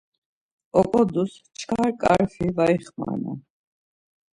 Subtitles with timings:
[0.79, 3.39] Oǩodus çkar ǩafri var ixmanan.